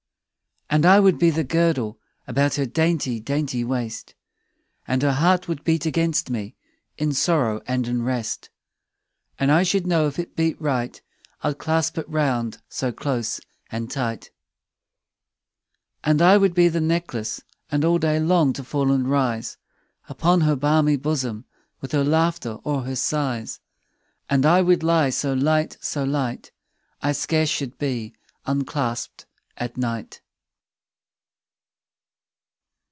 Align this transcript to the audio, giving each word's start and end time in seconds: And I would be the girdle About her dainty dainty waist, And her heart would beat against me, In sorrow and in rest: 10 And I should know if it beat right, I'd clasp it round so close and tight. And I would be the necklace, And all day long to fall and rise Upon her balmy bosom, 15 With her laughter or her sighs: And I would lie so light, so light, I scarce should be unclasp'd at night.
And 0.73 0.85
I 0.85 1.01
would 1.01 1.19
be 1.19 1.31
the 1.31 1.43
girdle 1.43 1.99
About 2.25 2.55
her 2.55 2.65
dainty 2.65 3.19
dainty 3.19 3.61
waist, 3.61 4.15
And 4.87 5.01
her 5.01 5.11
heart 5.11 5.49
would 5.49 5.65
beat 5.65 5.85
against 5.85 6.29
me, 6.29 6.55
In 6.97 7.11
sorrow 7.11 7.61
and 7.67 7.89
in 7.89 8.03
rest: 8.03 8.49
10 9.37 9.49
And 9.49 9.51
I 9.51 9.63
should 9.63 9.85
know 9.85 10.07
if 10.07 10.17
it 10.17 10.33
beat 10.37 10.55
right, 10.61 11.01
I'd 11.41 11.57
clasp 11.57 11.97
it 11.97 12.07
round 12.07 12.61
so 12.69 12.93
close 12.93 13.41
and 13.69 13.91
tight. 13.91 14.31
And 16.05 16.21
I 16.21 16.37
would 16.37 16.53
be 16.53 16.69
the 16.69 16.79
necklace, 16.79 17.41
And 17.69 17.83
all 17.83 17.97
day 17.99 18.17
long 18.21 18.53
to 18.53 18.63
fall 18.63 18.93
and 18.93 19.11
rise 19.11 19.57
Upon 20.07 20.39
her 20.39 20.55
balmy 20.55 20.95
bosom, 20.95 21.43
15 21.81 21.81
With 21.81 21.91
her 21.91 22.03
laughter 22.05 22.51
or 22.63 22.83
her 22.83 22.95
sighs: 22.95 23.59
And 24.29 24.45
I 24.45 24.61
would 24.61 24.83
lie 24.83 25.09
so 25.09 25.33
light, 25.33 25.77
so 25.81 26.05
light, 26.05 26.53
I 27.01 27.11
scarce 27.11 27.49
should 27.49 27.77
be 27.77 28.15
unclasp'd 28.45 29.25
at 29.57 29.75
night. 29.75 30.21